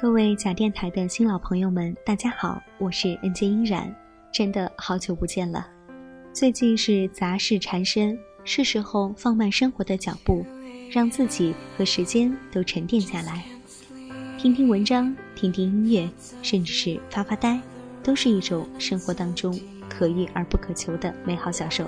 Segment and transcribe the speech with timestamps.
[0.00, 3.94] 各位假电台的新老朋友们，大家好，我是人间音染，
[4.32, 5.68] 真的好久不见了。
[6.32, 10.42] 最近是杂事缠身，是时候放慢生活的脚步，
[10.90, 13.44] 让自己和时间都沉淀下来，
[14.38, 16.08] 听听文章，听听音乐，
[16.40, 17.60] 甚至是发发呆，
[18.02, 19.54] 都是一种生活当中
[19.86, 21.84] 可遇而不可求的美好享受。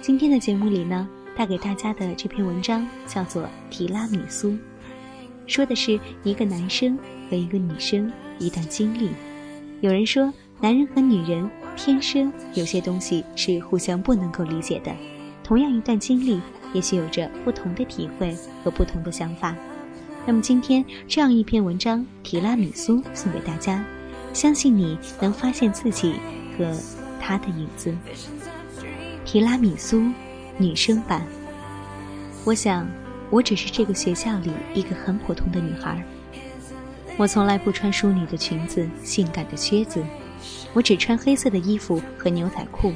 [0.00, 4.52] 今天的节目里呢，带给大家的这篇文章叫做《提拉米苏》。
[5.46, 6.98] 说的是一个男生
[7.28, 9.10] 和一个女生一段经历。
[9.80, 14.92] 有人说，男人和女人天生有些东西是互相不能够理解的。
[15.42, 16.40] 同样一段经历，
[16.72, 19.54] 也许有着不同的体会和不同的想法。
[20.24, 23.84] 那么今天这样一篇文章《提拉米苏》送给大家，
[24.32, 26.14] 相信你能发现自己
[26.56, 26.72] 和
[27.20, 27.92] 他的影子。
[29.24, 30.02] 提拉米苏，
[30.58, 31.26] 女生版。
[32.44, 32.86] 我想。
[33.32, 36.04] 我只是这个学校里一个很普通的女孩。
[37.16, 40.04] 我从来不穿淑女的裙子、性感的靴子，
[40.74, 42.92] 我只穿黑色的衣服和牛仔裤。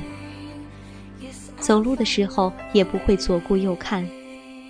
[1.59, 4.07] 走路的时候也不会左顾右看，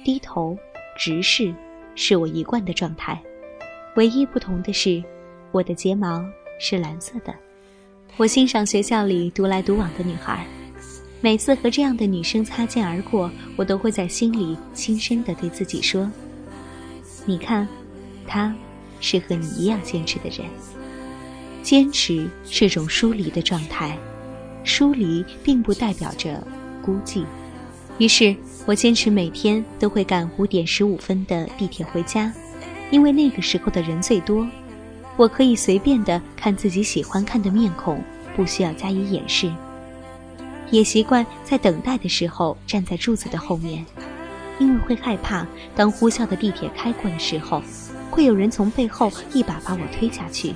[0.04, 0.56] 低头
[0.96, 1.52] 直视
[1.96, 3.20] 是我一贯的状态。
[3.96, 5.02] 唯一不同的是，
[5.50, 6.24] 我的睫毛
[6.60, 7.34] 是蓝色的。
[8.16, 10.46] 我欣赏学校里独来独往的女孩。
[11.22, 16.08] 每次和这样的女生擦肩而过，我都会在心里轻声地对自己说
[17.24, 17.66] ：“你看，
[18.26, 18.54] 她
[19.00, 20.46] 是和你一样坚持的人。
[21.62, 23.98] 坚持是种疏离的状态，
[24.62, 26.46] 疏离并不代表着
[26.80, 27.24] 孤寂。
[27.98, 32.32] 于是我坚持每天都会赶五点十五分的地铁回家，
[32.90, 34.46] 因为那个时候的人最多，
[35.16, 38.00] 我可以随便的看自己喜欢看的面孔，
[38.36, 39.50] 不需要加以掩饰。”
[40.70, 43.84] 也习惯在等待的时候站在柱子的后面，
[44.58, 47.62] 因为会害怕当呼啸的地铁开过的时候，
[48.10, 50.54] 会有人从背后一把把我推下去。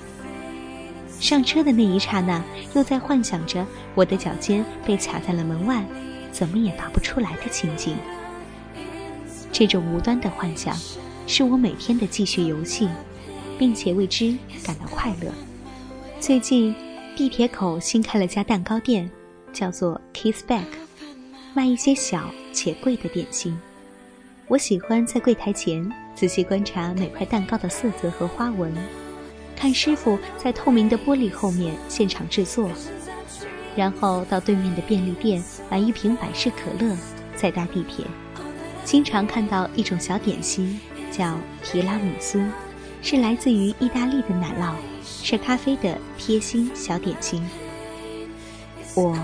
[1.21, 2.43] 上车的那一刹那，
[2.75, 5.85] 又在幻想着我的脚尖被卡在了门外，
[6.33, 7.97] 怎么也拔不出来的情景。
[9.53, 10.75] 这种无端的幻想，
[11.27, 12.89] 是我每天的继续游戏，
[13.59, 14.35] 并且为之
[14.65, 15.31] 感到快乐。
[16.19, 16.75] 最近，
[17.15, 19.11] 地铁口新开了家蛋糕店。
[19.53, 20.67] 叫做 Kiss Back，
[21.55, 23.59] 卖一些小且贵的点心。
[24.49, 28.73] 我喜欢在柜台前仔细观察每块蛋糕的色泽和花纹，
[29.55, 32.69] 看师傅在透明的玻璃后面现场制作，
[33.77, 36.97] 然后到对面的便利店买一瓶百事可乐，
[37.37, 38.05] 再搭地铁。
[38.85, 40.81] 经常看到一种小点心，
[41.13, 42.43] 叫提拉米苏，
[43.03, 44.75] 是来自于意大利的奶酪，
[45.05, 47.41] 是咖啡的贴心小点心。
[48.97, 49.17] 我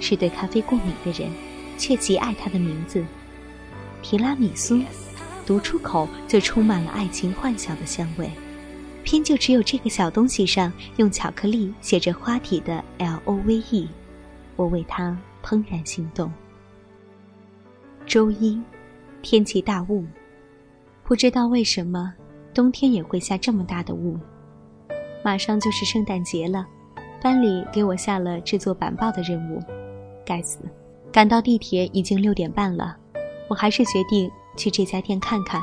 [0.00, 1.30] 是对咖啡过敏的人，
[1.78, 3.04] 却极爱它的名字——
[4.02, 4.80] 提拉米苏。
[5.44, 8.30] 读出口就充满了爱情幻想的香味，
[9.02, 13.88] 偏就只有这个小东西上用巧克力写着花体的 L O V E，
[14.54, 16.32] 我为它怦然心动。
[18.06, 18.60] 周一，
[19.20, 20.04] 天气大雾，
[21.02, 22.14] 不知道为什么
[22.54, 24.16] 冬天也会下这么大的雾。
[25.24, 26.64] 马上就是圣诞节了。
[27.22, 29.62] 班里给我下了制作板报的任务，
[30.26, 30.58] 该死！
[31.12, 32.96] 赶到地铁已经六点半了，
[33.48, 35.62] 我还是决定去这家店看看。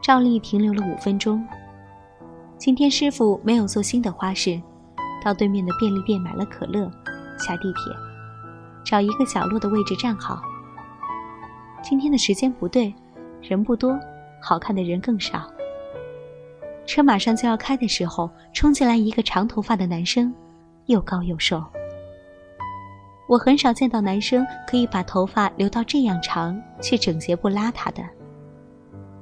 [0.00, 1.44] 照例停留了五分钟。
[2.56, 4.60] 今天师傅没有做新的花式，
[5.20, 6.88] 到对面的便利店买了可乐，
[7.40, 7.92] 下地铁，
[8.84, 10.40] 找一个角落的位置站好。
[11.82, 12.94] 今天的时间不对，
[13.42, 13.98] 人不多，
[14.40, 15.50] 好看的人更少。
[16.86, 20.32] 车马上就要开的时候，冲进来一个长头发的男生。
[20.88, 21.62] 又高又瘦，
[23.26, 28.02] 我很少见到男生可以把头发留到这样长却整洁不邋遢的。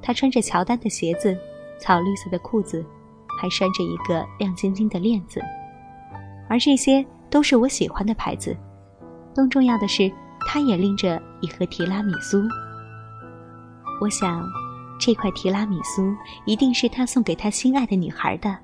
[0.01, 1.37] 他穿着乔丹的鞋子，
[1.77, 2.85] 草绿色的裤子，
[3.37, 5.41] 还拴着一个亮晶晶的链子，
[6.47, 8.55] 而这些都是我喜欢的牌子。
[9.35, 10.09] 更重要的是，
[10.47, 12.41] 他也拎着一盒提拉米苏。
[13.99, 14.41] 我想，
[14.97, 16.15] 这块提拉米苏
[16.45, 18.57] 一定是他送给他心爱的女孩的。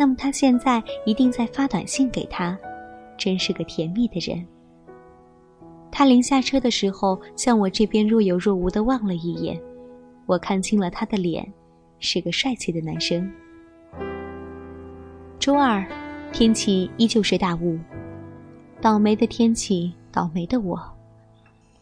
[0.00, 2.58] 那么他现在一定在发短信给他，
[3.18, 4.42] 真是个甜蜜的人。
[5.92, 9.60] 他临下车的时候，向我这边若有若无的望了一眼，
[10.24, 11.46] 我看清了他的脸，
[11.98, 13.30] 是个帅气的男生。
[15.38, 15.84] 周二，
[16.32, 17.78] 天气依旧是大雾，
[18.80, 20.80] 倒霉的天气，倒霉的我。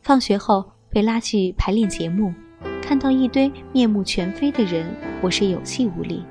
[0.02, 2.34] 放学后被拉去排练节目，
[2.82, 4.92] 看到一堆面目全非的人，
[5.22, 6.24] 我是有气无力。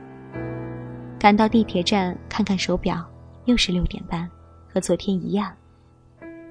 [1.19, 3.04] 赶到地铁站，看看手表，
[3.46, 4.30] 又是六点半，
[4.72, 5.52] 和昨天一样。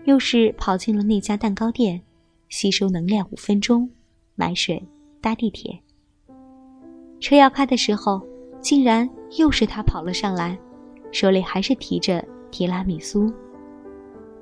[0.04, 2.00] 又是跑进了那家蛋糕店，
[2.48, 3.88] 吸收能量五分钟，
[4.34, 4.82] 买水，
[5.20, 5.78] 搭地铁。
[7.20, 8.20] 车要开的时候，
[8.60, 9.08] 竟然
[9.38, 10.58] 又是他跑了上来，
[11.12, 13.32] 手里还是提着提拉米苏。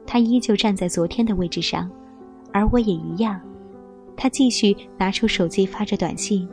[0.07, 1.91] 他依旧站在昨天的位置上，
[2.53, 3.41] 而我也一样。
[4.17, 6.49] 他继续拿出手机发着短信，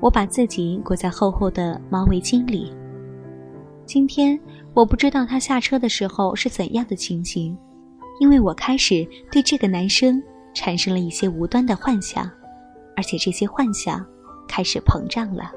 [0.00, 2.72] 我把自己裹在厚厚的毛围巾里。
[3.88, 4.38] 今天
[4.74, 7.56] 我不知道他下车的时候是怎样的情形。
[8.20, 12.30] 因为我开始对这个男生产生了一些无端的幻想，
[12.94, 14.04] 而且这些幻想
[14.46, 15.50] 开始膨胀了。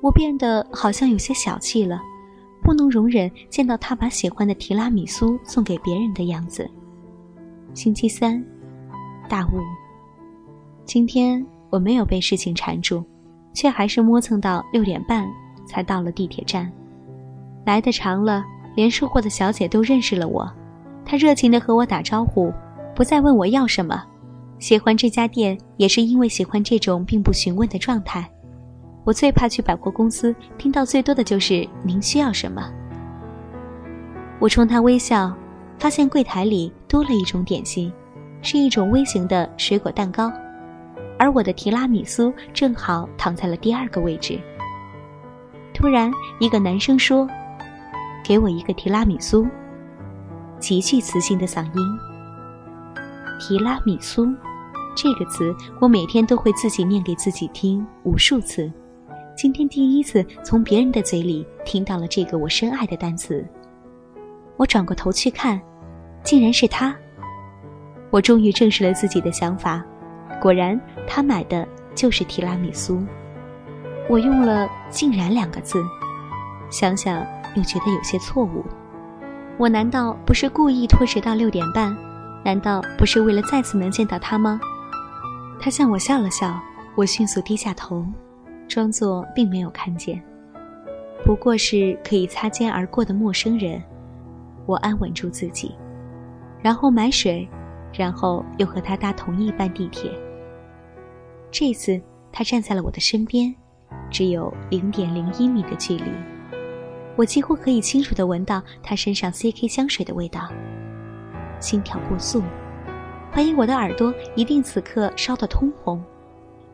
[0.00, 2.00] 我变得好像有些小气了，
[2.62, 6.66] 不能容忍见到他把喜欢的提拉米苏送给别人的样子。
[7.74, 8.42] 星期三，
[9.28, 9.60] 大雾。
[10.86, 13.04] 今天我没有被事情缠住，
[13.52, 15.28] 却还是磨蹭到六点半
[15.66, 16.72] 才到了地铁站。
[17.64, 20.50] 来的长了，连售货的小姐都认识了我。
[21.04, 22.52] 她热情地和我打招呼，
[22.94, 24.02] 不再问我要什么。
[24.58, 28.28] 喜欢这家店，也是因为喜欢这种并不询问的状态。
[29.04, 32.70] 我最怕去百货公司，听到最多的就是“您需要什么”。
[34.38, 35.34] 我冲他微笑，
[35.78, 37.90] 发现柜台里多了一种点心，
[38.42, 40.30] 是一种微型的水果蛋糕，
[41.18, 44.38] 而我的提拉米苏正好躺在了第二个位置。
[45.72, 47.26] 突然，一个男生说
[48.30, 49.44] ：“给我一个提拉米苏。”
[50.60, 51.98] 极具磁性的嗓音。
[53.40, 54.24] 提拉米苏，
[54.94, 58.70] 这个词我每天都会自己念给自己听无数次。
[59.36, 63.44] 今天第一次从别人的嘴里听到了这个我深爱的单词。
[64.56, 65.60] 我转过头去看，
[66.22, 66.94] 竟然是他。
[68.10, 69.84] 我终于证实了自己的想法，
[70.40, 71.66] 果然他买的
[71.96, 73.02] 就是提拉米苏。
[74.08, 75.82] 我用了“竟然”两个字，
[76.70, 78.64] 想想又觉得有些错误。
[79.58, 81.96] 我难道不是故意拖迟到六点半？
[82.42, 84.58] 难道不是为了再次能见到他吗？
[85.60, 86.58] 他向我笑了笑，
[86.94, 88.06] 我迅速低下头，
[88.66, 90.22] 装作并没有看见。
[91.22, 93.82] 不过是可以擦肩而过的陌生人。
[94.64, 95.74] 我安稳住自己，
[96.62, 97.46] 然后买水，
[97.92, 100.10] 然后又和他搭同一班地铁。
[101.50, 102.00] 这次
[102.32, 103.54] 他站在了我的身边，
[104.10, 106.10] 只有零点零一米的距离。
[107.20, 110.50] 我几乎可以清楚地闻到他身上 CK 香水的味道，
[111.60, 112.42] 心跳过速，
[113.30, 116.02] 怀疑我的耳朵一定此刻烧得通红。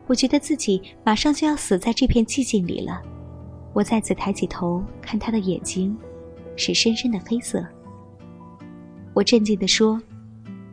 [0.05, 3.01] 我觉得自己马上就要死在这片寂静里了。
[3.73, 5.93] 我再次抬起头看他的眼睛，
[6.55, 7.61] 是深深的黑色。
[9.13, 10.01] 我镇静地说：“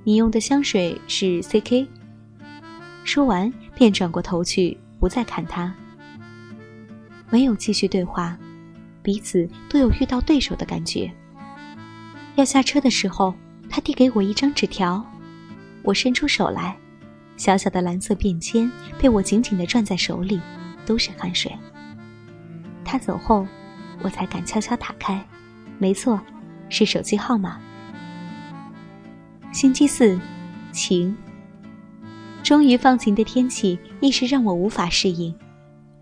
[0.05, 1.85] 你用的香水是 CK。”
[3.03, 5.75] 说完便转过头去，不再看他。
[7.29, 8.39] 没有继续对话。
[9.05, 11.13] 彼此都有遇到对手的感觉。
[12.37, 13.35] 要下车的时候，
[13.69, 15.05] 他递给我一张纸条，
[15.83, 16.75] 我伸出手来，
[17.37, 18.69] 小小的蓝色便签
[18.99, 20.41] 被我紧紧地攥在手里，
[20.87, 21.53] 都是汗水。
[22.83, 23.47] 他走后，
[24.03, 25.23] 我才敢悄悄打开，
[25.79, 26.19] 没错，
[26.71, 27.61] 是手机号码。
[29.53, 30.19] 星期四，
[30.73, 31.15] 晴。
[32.43, 35.35] 终于放晴的天气，一时让我无法适应。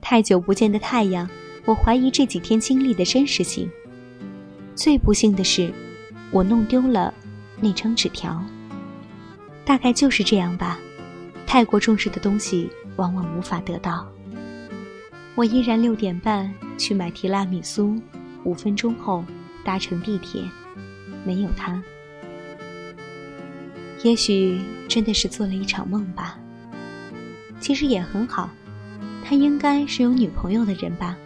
[0.00, 1.28] 太久不见的太阳。
[1.64, 3.70] 我怀疑这几天经历的真实性。
[4.74, 5.72] 最不幸的是，
[6.30, 7.12] 我弄丢了
[7.60, 8.42] 那张纸条。
[9.64, 10.78] 大概就是这样吧，
[11.46, 14.06] 太过重视的东西往往无法得到。
[15.34, 17.96] 我依然六点半去买提拉米苏，
[18.44, 19.24] 五分钟后
[19.64, 20.42] 搭乘地铁，
[21.24, 21.80] 没有他。
[24.02, 26.38] 也许真的是做了一场梦吧。
[27.60, 28.50] 其实也很好，
[29.24, 31.16] 他应该是有女朋友的人吧。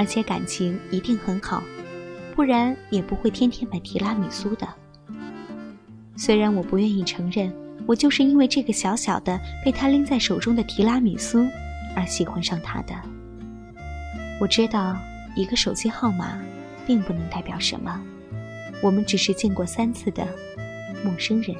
[0.00, 1.62] 而且感情一定很好，
[2.34, 4.66] 不然也不会天天买提拉米苏的。
[6.16, 7.52] 虽然我不愿意承认，
[7.86, 11.46] 我就是因为这个小小的被他拎在手中的提拉米苏
[11.94, 12.94] 而喜欢上他的。
[14.40, 14.96] 我知道，
[15.36, 16.40] 一个手机号码
[16.86, 18.00] 并不能代表什么，
[18.82, 20.26] 我们只是见过三次的
[21.04, 21.54] 陌生人。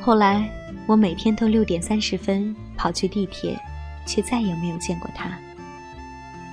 [0.00, 0.50] 后来，
[0.88, 3.56] 我每天都六点三十分跑去地铁，
[4.04, 5.38] 却再也没有见过他。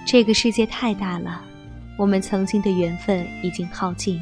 [0.06, 1.42] 这个世界太大了，
[1.98, 4.20] 我们曾经的缘分已经耗尽，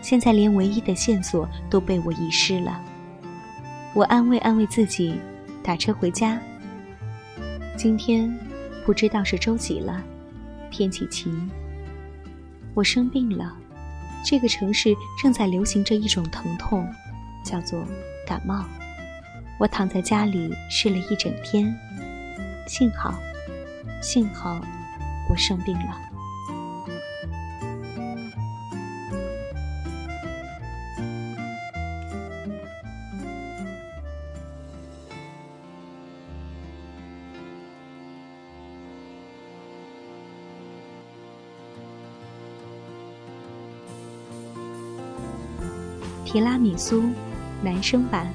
[0.00, 2.80] 现在连唯一的线索都被我遗失了。
[3.94, 5.14] 我安慰安慰自己，
[5.62, 6.40] 打车回家。
[7.76, 8.34] 今天
[8.86, 10.02] 不知道是周几了，
[10.70, 11.50] 天气晴。
[12.74, 13.54] 我生病了，
[14.24, 16.88] 这个城市正在流行着一种疼痛，
[17.44, 17.84] 叫做
[18.26, 18.64] 感冒。
[19.58, 21.76] 我躺在家里睡了一整天，
[22.66, 23.18] 幸好，
[24.00, 24.60] 幸好，
[25.30, 26.00] 我生病了。
[46.24, 47.04] 提拉米苏，
[47.62, 48.30] 男生版。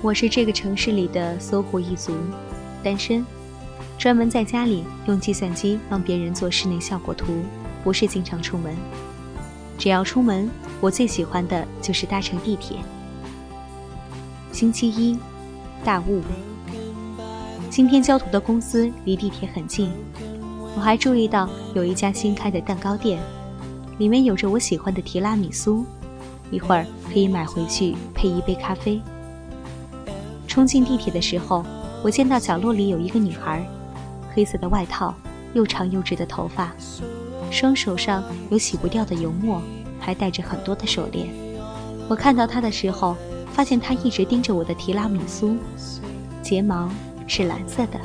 [0.00, 2.16] 我是这个城市里的搜狐一族，
[2.82, 3.24] 单身，
[4.02, 7.36] 专门在家里用计算机帮别人做室内效果图，
[7.84, 8.74] 不是经常出门。
[9.78, 12.78] 只要出门，我最喜欢的就是搭乘地铁。
[14.50, 15.16] 星期一，
[15.84, 16.20] 大雾。
[17.70, 19.92] 今天交图的公司离地铁很近，
[20.74, 23.20] 我还注意到有一家新开的蛋糕店，
[23.98, 25.86] 里面有着我喜欢的提拉米苏，
[26.50, 29.00] 一会儿可以买回去配一杯咖啡。
[30.48, 31.64] 冲进地铁的时候，
[32.02, 33.64] 我见到角落里有一个女孩，
[34.34, 35.14] 黑色的外套，
[35.54, 36.72] 又长又直的头发，
[37.50, 39.62] 双手上有洗不掉的油墨，
[40.00, 41.28] 还戴着很多的手链。
[42.08, 43.16] 我看到他的时候，
[43.52, 45.56] 发现他一直盯着我的提拉米苏，
[46.42, 46.88] 睫毛
[47.26, 48.00] 是蓝色的。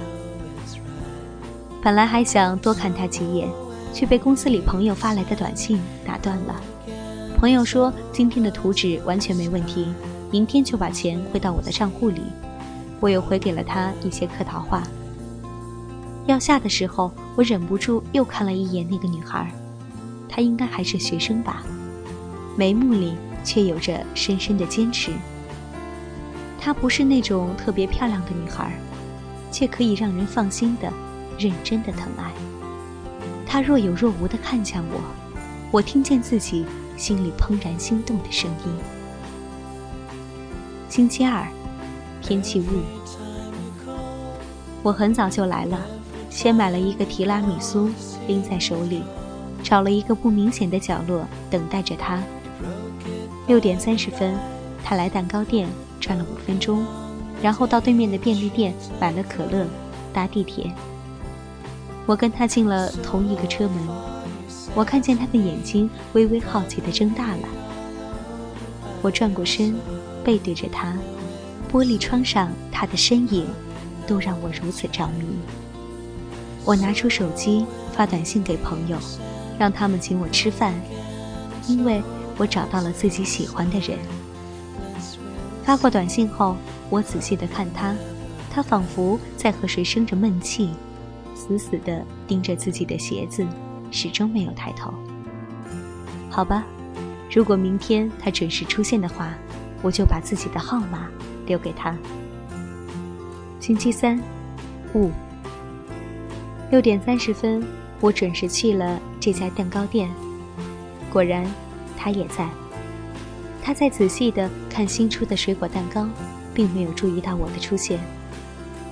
[1.81, 3.48] 本来还想多看他几眼，
[3.93, 6.62] 却被公司里朋友发来的短信打断了。
[7.38, 9.88] 朋友说今天的图纸完全没问题。
[10.29, 12.22] 明天就把钱汇到我的账户里。
[13.00, 14.84] 我又回给了他一些客套话。
[16.27, 19.50] 要下的时候，我忍不住又看了一眼那个女孩，
[20.27, 21.63] 她应该还是学生吧，
[22.57, 23.15] 眉目里
[23.46, 25.12] 却有着深深的坚持。
[26.60, 28.77] 她不是那种特别漂亮的女孩，
[29.51, 30.91] 却可以让人放心的、
[31.39, 32.29] 认真的疼爱。
[33.46, 35.00] 她若有若无的看向我，
[35.72, 36.65] 我听见自己
[36.98, 38.74] 心里怦然心动的声音。
[40.89, 41.48] 星期二，
[42.22, 42.65] 天气雾。
[44.84, 45.79] 我很早就来了，
[46.38, 47.89] 先买了一个提拉米苏，
[48.27, 49.01] 拎在手里，
[49.63, 52.22] 找了一个不明显的角落等待着他。
[53.48, 54.38] 六点三十分，
[54.84, 55.67] 他来蛋糕店
[56.00, 56.86] 转了五分钟，
[57.41, 59.65] 然后到对面的便利店买了可乐，
[60.13, 60.72] 搭地铁。
[62.06, 63.75] 我跟他进了同一个车门，
[64.75, 67.50] 我看见他的眼睛微微好奇地睁大了。
[69.01, 69.75] 我转过身。
[70.24, 70.94] 背对着他，
[71.72, 73.48] 玻璃窗上他的身影，
[74.06, 75.25] 都让我如此着迷。
[76.67, 78.97] 我拿出手机发短信给朋友，
[79.57, 80.74] 让他们请我吃饭，
[81.65, 82.03] 因为
[82.38, 83.97] 我找到了自己喜欢的人。
[85.63, 86.57] 发过短信后，
[86.89, 87.95] 我仔细地看他，
[88.51, 90.71] 他仿佛在和谁生着闷气，
[91.33, 93.47] 死死地盯着自己的鞋子，
[93.89, 94.93] 始终没有抬头。
[96.29, 96.65] 好吧，
[97.31, 99.33] 如果明天他准时出现的话。
[99.83, 101.07] 我就把自己的号码
[101.45, 101.95] 留给他。
[103.59, 104.19] 星期三，
[104.95, 105.12] 五
[106.69, 107.65] 六点三十分，
[108.01, 110.09] 我准时去了这家蛋糕店。
[111.09, 111.50] 果然，
[111.95, 112.45] 他也在。
[113.63, 116.05] 他在仔细的看新出的水果蛋糕，
[116.53, 117.97] 并没有注意到我的出现。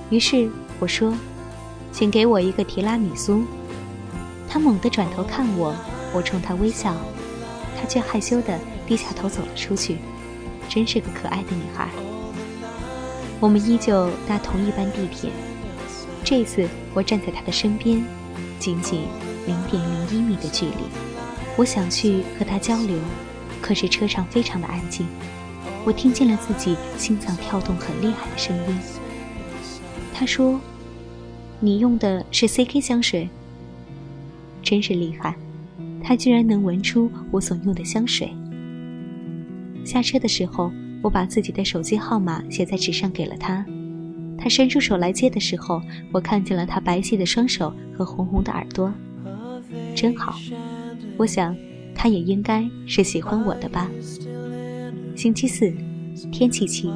[0.08, 1.12] 于是我说
[1.92, 3.44] ：“请给我一个提拉米苏。”
[4.48, 5.74] 他猛地转头看我，
[6.14, 6.94] 我冲他微笑，
[7.78, 9.98] 他却害羞的低下头走了出去。
[10.66, 11.90] 真是个可爱的女孩。
[13.38, 15.30] 我们依旧搭同一班地铁，
[16.26, 18.02] 这次我站在他的身边，
[18.58, 19.02] 仅仅
[19.46, 20.72] 零点零一米的距离。
[21.56, 22.98] 我想去和他交流，
[23.62, 25.06] 可是车上非常的安静。
[25.84, 28.78] 我听见了自己心脏跳动很厉害的声音。
[30.12, 30.60] 他说
[31.60, 33.28] ：“你用的是 CK 香水，
[34.64, 35.36] 真是厉害，
[36.02, 38.32] 他居然能闻出我所用的香水。”
[39.86, 43.64] 下车的时候，我把自己的手机号码写在纸上给了他。
[44.46, 48.94] 他伸出手来接的时候，我看见了他白皙的双手和红红的耳朵，
[49.92, 50.38] 真好。
[51.16, 51.56] 我想，
[51.96, 53.90] 他也应该是喜欢我的吧。
[55.16, 55.74] 星期四，
[56.30, 56.94] 天气晴，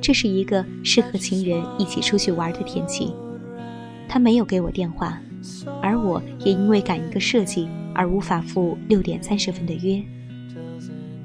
[0.00, 3.12] 这是一个适合情人一起出去玩的天气。
[4.08, 5.20] 他没有给我电话，
[5.82, 10.00] 而我也因为赶一个设计而无法赴六点三十分的约。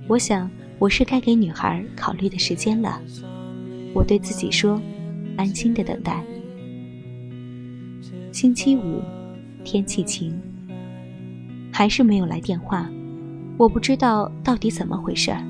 [0.07, 2.99] 我想，我是该给女孩考虑的时间了。
[3.93, 4.81] 我对自己说
[5.37, 6.23] ：“安心的等待。”
[8.31, 9.01] 星期五，
[9.63, 10.33] 天气晴。
[11.73, 12.89] 还是没有来电话，
[13.57, 15.41] 我不知道到底怎么回事儿。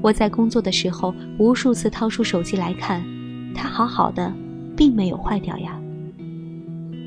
[0.00, 3.02] 我在工作的时候无数次掏出手机来看，
[3.54, 4.32] 它好好的，
[4.76, 5.80] 并没有坏掉呀。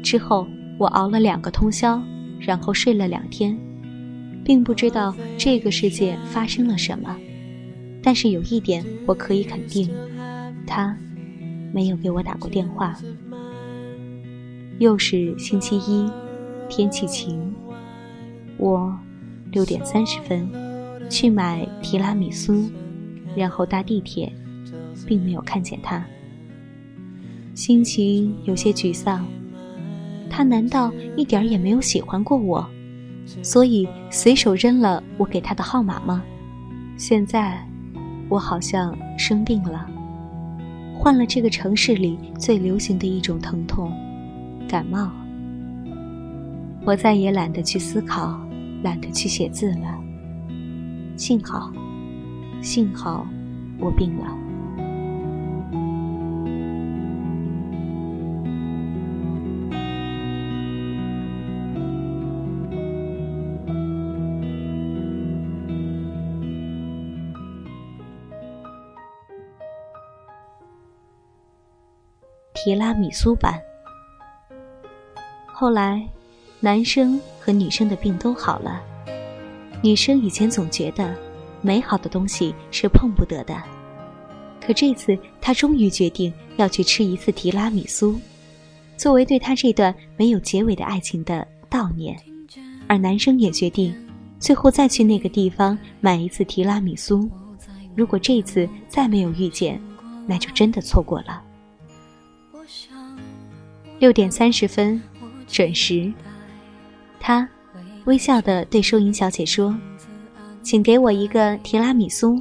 [0.03, 0.47] 之后
[0.77, 2.01] 我熬了两个通宵，
[2.39, 3.57] 然后睡了两天，
[4.43, 7.15] 并不知道这个世界发生了什么。
[8.01, 9.89] 但是有一点我可以肯定，
[10.65, 10.97] 他
[11.73, 12.97] 没有给我打过电话。
[14.79, 16.09] 又是星期一，
[16.69, 17.53] 天气晴。
[18.57, 18.97] 我
[19.51, 20.49] 六点三十分
[21.09, 22.69] 去买提拉米苏，
[23.35, 24.31] 然后搭地铁，
[25.05, 26.05] 并没有看见他。
[27.53, 29.25] 心情有些沮丧。
[30.29, 32.67] 他难道一点也没有喜欢过我，
[33.41, 36.21] 所以随手扔了我给他的号码吗？
[36.97, 37.65] 现在，
[38.27, 39.89] 我好像生病了，
[41.05, 43.91] 患了这个城市里最流行的一种疼痛——
[44.67, 45.11] 感冒。
[46.83, 48.43] 我再也懒得去思考。
[48.81, 49.99] 懒得去写字了。
[51.15, 51.71] 幸好，
[52.59, 53.27] 幸好，
[53.79, 54.35] 我病了。
[72.65, 73.61] 提拉米苏版。
[75.45, 76.03] 后来。
[76.61, 78.81] 男生和女生的病都好了。
[79.83, 81.13] 女生以前总觉得，
[81.61, 83.61] 美好的东西是碰不得的，
[84.59, 88.19] 可这次她终于决定要去吃一次提拉米苏，
[88.97, 92.17] 作为对她这段没有结尾的爱情的悼念。
[92.87, 93.93] 而男生也决定，
[94.39, 97.29] 最后再去那个地方买一次提拉米苏。
[97.95, 99.79] 如果这次再没有遇见，
[100.25, 101.43] 那就真的错过了。
[104.05, 105.01] 六点三十分，
[105.47, 106.13] 准时。
[107.19, 107.49] 他
[108.03, 109.75] 微笑地对收银小姐说
[110.61, 112.39] ：“请给我一个提拉米苏。”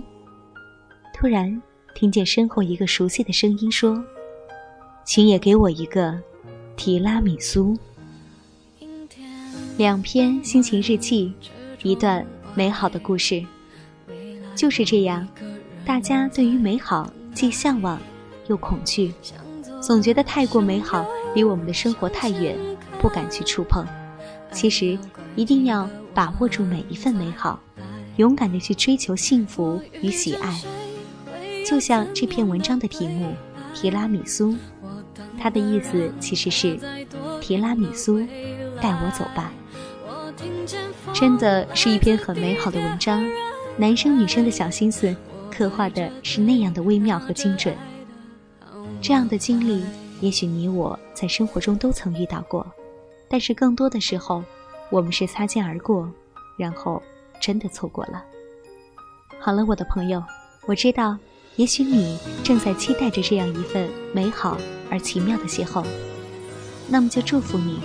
[1.17, 1.63] 突然
[1.95, 4.05] 听见身后一个熟悉的声音说
[5.07, 6.21] ：“请也给我一个
[6.77, 7.75] 提拉米苏。”
[9.79, 11.33] 两篇心情日记，
[11.83, 13.43] 一段美好的故事，
[14.55, 15.27] 就是这样。
[15.87, 17.99] 大家对于美好既向往
[18.49, 19.15] 又恐惧，
[19.81, 22.57] 总觉得太过美好离我们的生活太远，
[23.01, 23.87] 不敢去触碰。
[24.53, 24.99] 其实，
[25.35, 27.61] 一定要把握住每一份美好，
[28.17, 30.61] 勇敢的去追求幸福与喜爱。
[31.67, 33.33] 就像这篇文章的题目
[33.77, 34.53] 《提拉米苏》，
[35.41, 36.79] 它的意思其实是
[37.41, 38.21] “提拉米苏，
[38.81, 39.53] 带我走吧”。
[41.13, 43.25] 真的是一篇很美好的文章，
[43.77, 45.15] 男生女生的小心思
[45.51, 47.75] 刻画的是那样的微妙和精准。
[49.01, 49.83] 这样的经历，
[50.25, 52.67] 也许你我在生活中都曾遇到过。
[53.29, 54.43] 但是更多的时候，
[54.89, 56.11] 我们是擦肩而过，
[56.57, 57.03] 然后
[57.39, 58.25] 真的错过了。
[59.39, 60.25] 好了，我的朋友，
[60.65, 61.19] 我知道，
[61.57, 64.57] 也许你正在期待着这样一份美好
[64.91, 65.85] 而奇妙的邂逅。
[66.89, 67.79] 那么就祝福你，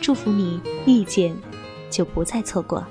[0.00, 1.36] 祝福你遇见，
[1.90, 2.82] 就不再错过。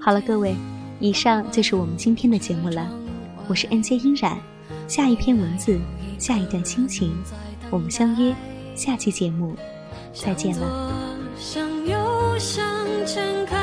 [0.00, 0.56] 好了，各位，
[0.98, 2.84] 以上就是我们今天的节目了。
[3.46, 4.36] 我是 N J 音染，
[4.88, 5.78] 下一篇文字，
[6.18, 7.14] 下一段心情，
[7.74, 8.32] 我们相约
[8.76, 9.56] 下期节目，
[10.12, 11.26] 再见了。
[11.36, 12.64] 向右向
[13.04, 13.58] 前看，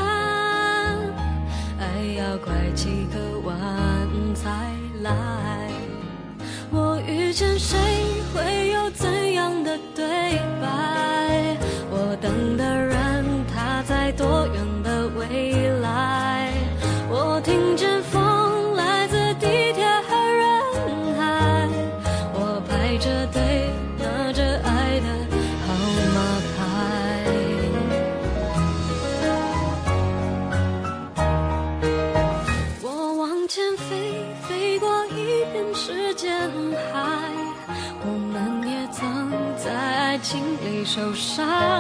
[1.80, 1.86] 爱
[2.17, 3.56] 要拐几个弯
[4.36, 4.50] 才
[5.02, 5.15] 来。
[6.71, 7.80] 我遇见谁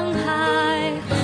[0.01, 1.20] 伤害，